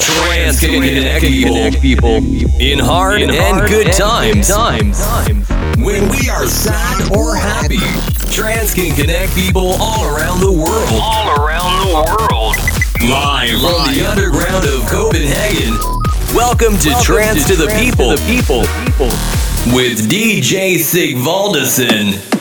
[0.00, 2.16] Trance can connect people
[2.58, 4.50] in hard and good times.
[5.76, 7.78] When we are sad or happy,
[8.32, 10.88] trance can connect people all around the world.
[10.92, 12.56] all around the world.
[13.02, 15.74] Live from the underground of Copenhagen.
[16.34, 18.16] Welcome to Trance to the People.
[18.26, 18.62] people.
[19.74, 22.39] with DJ Sigvaldison.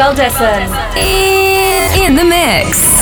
[0.00, 2.99] Sig In, in the mix.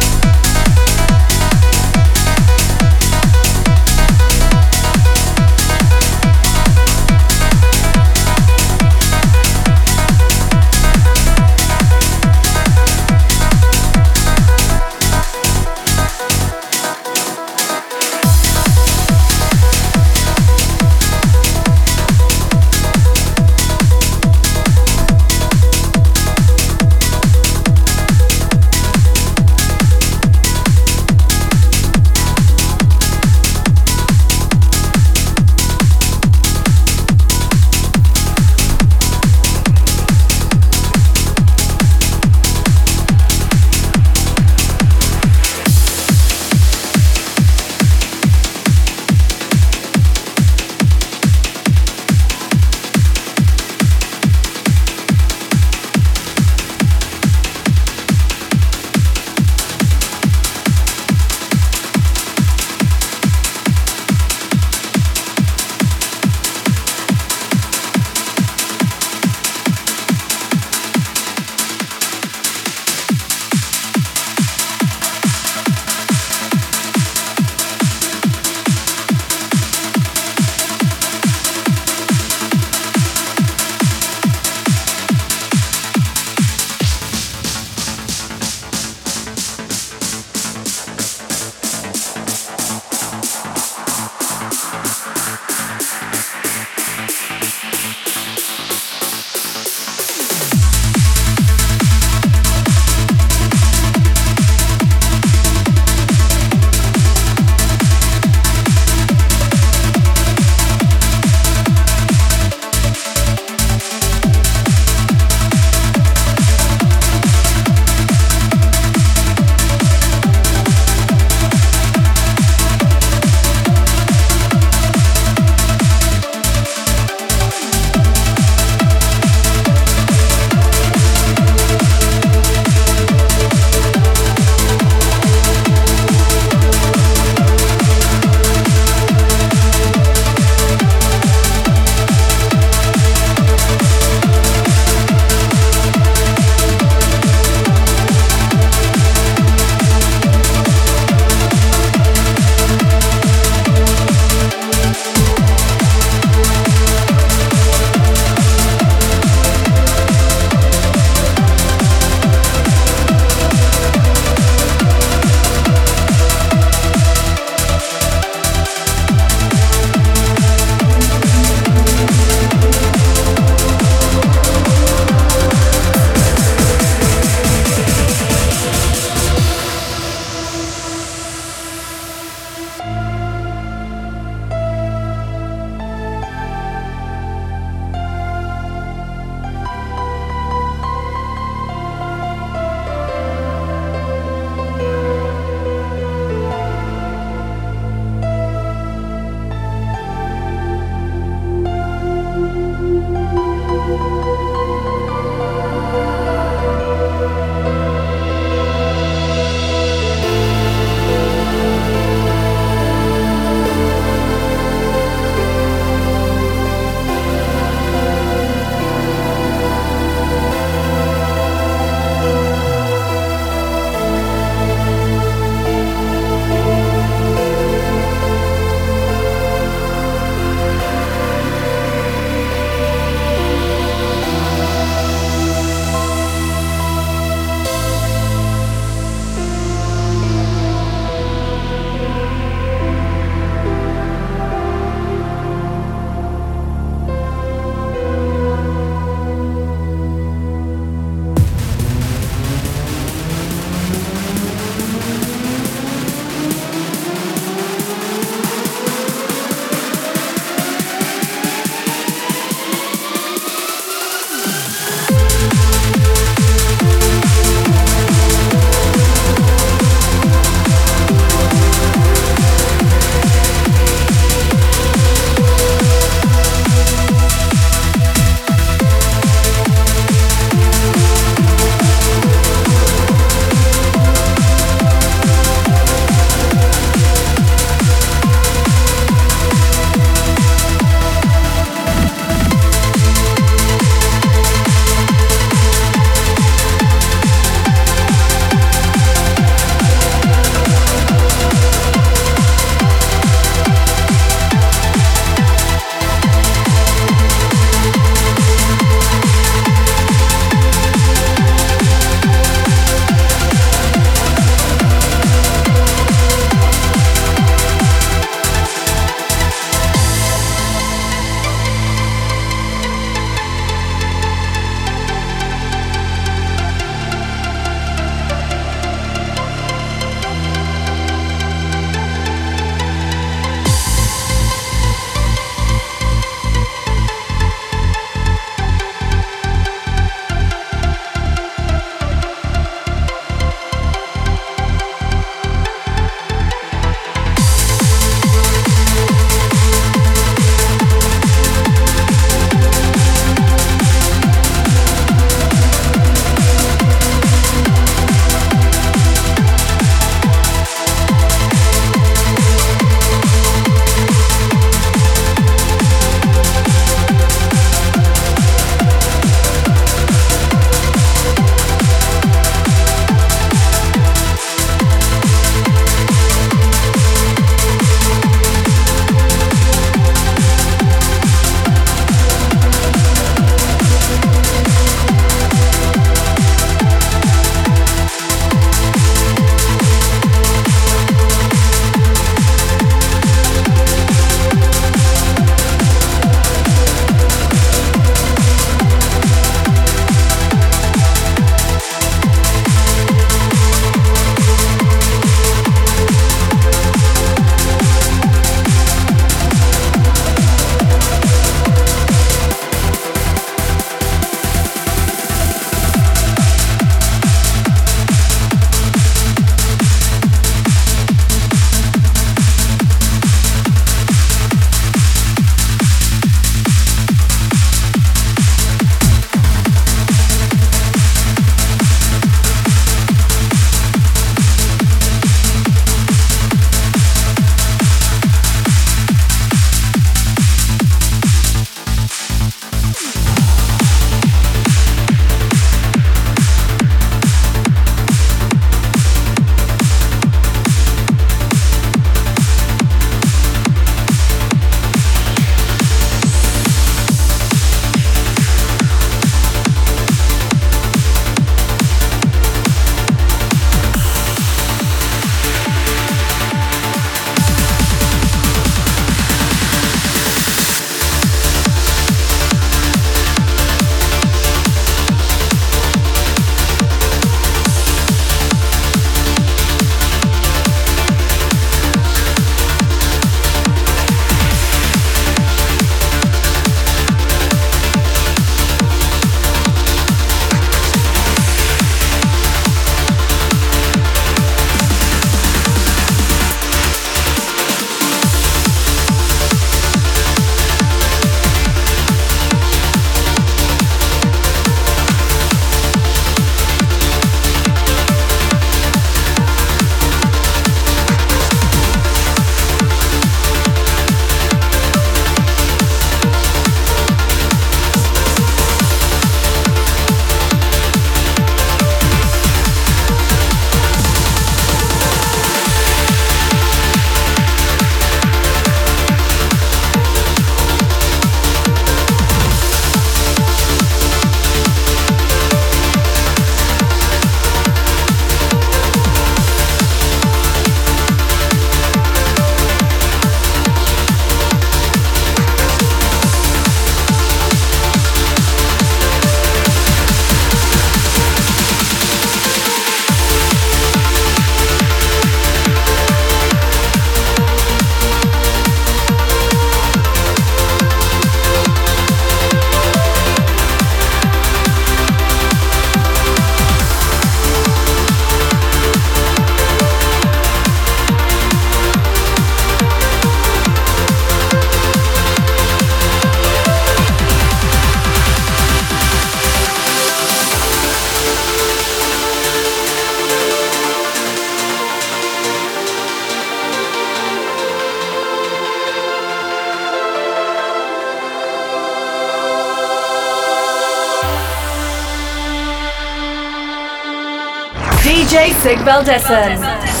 [598.63, 600.00] Sig Valdessen.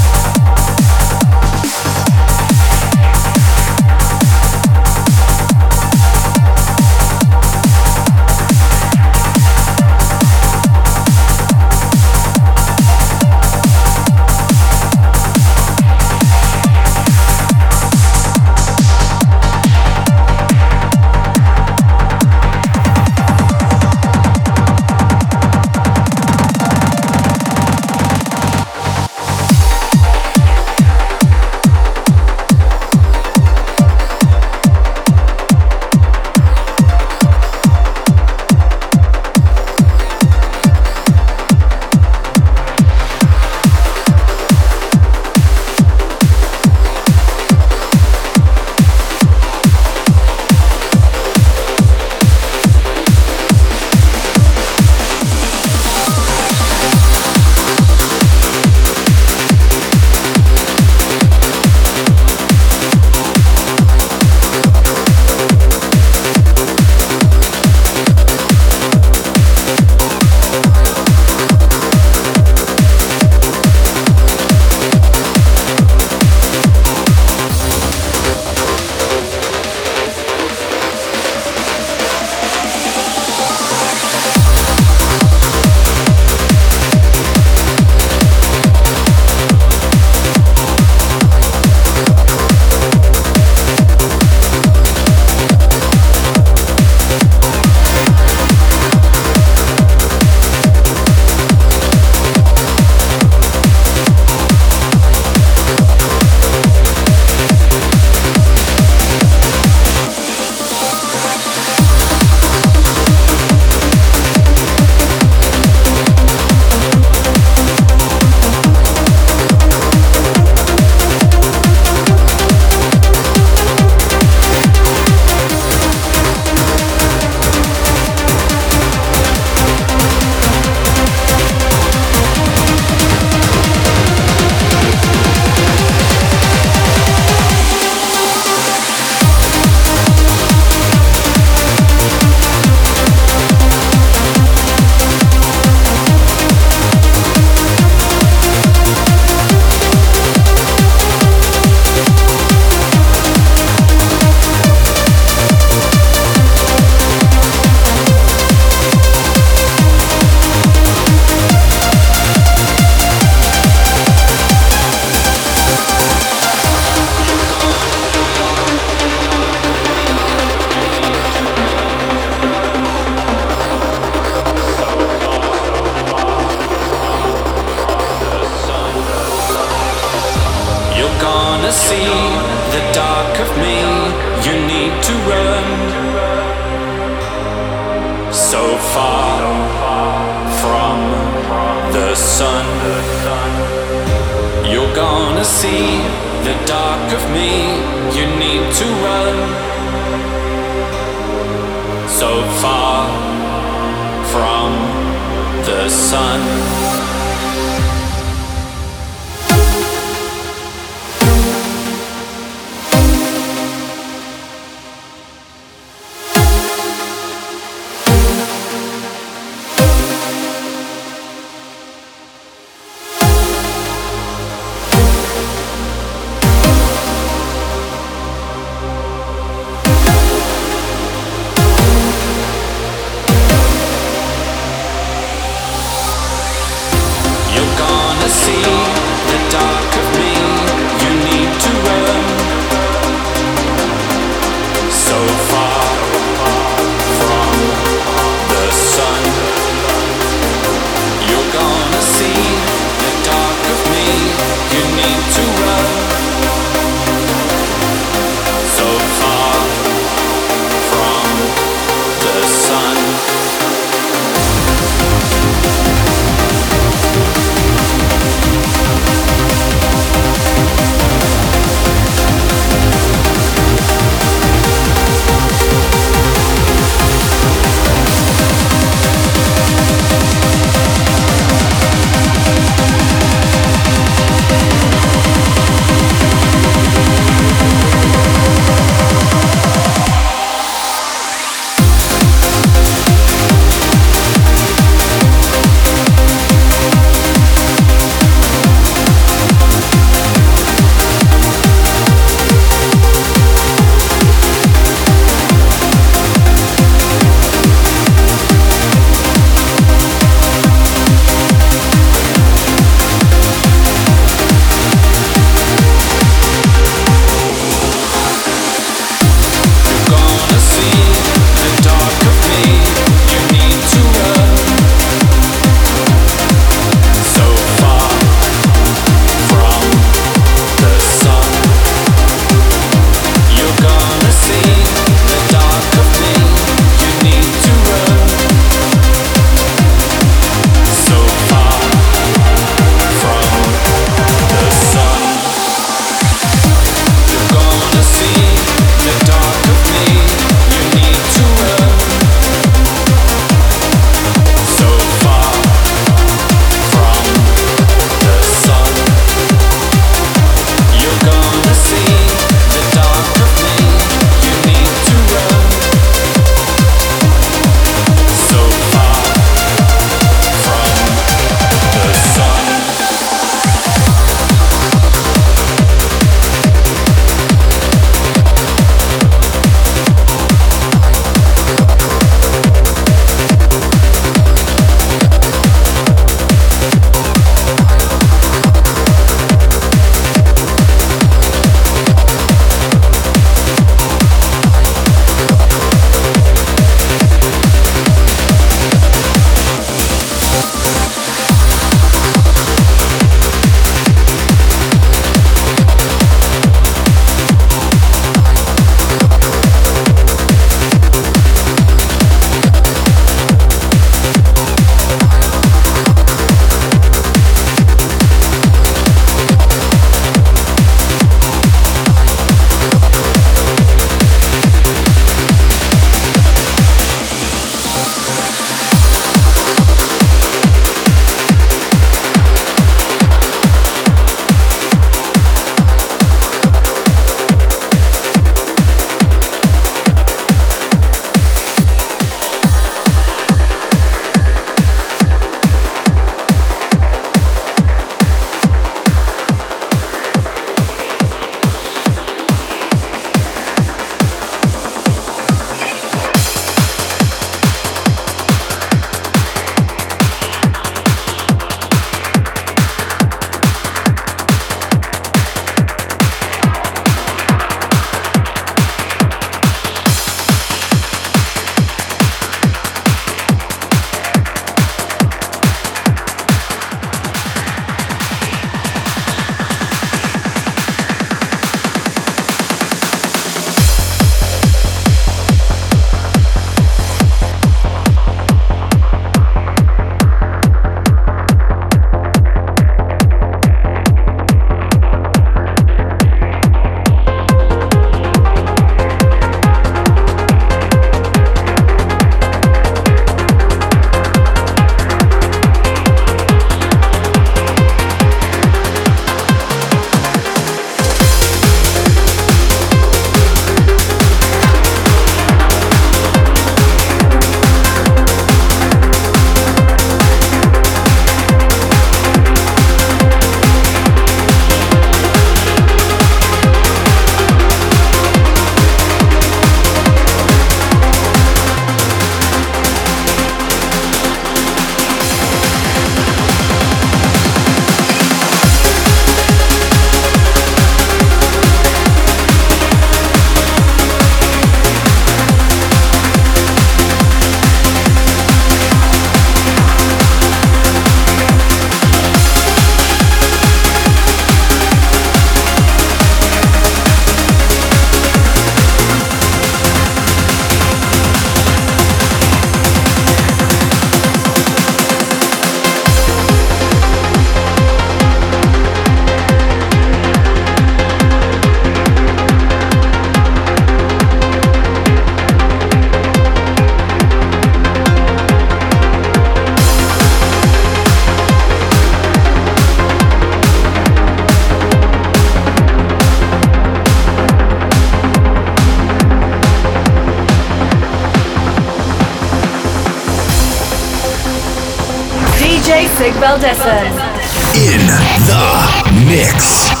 [596.53, 598.07] In
[598.45, 600.00] the mix.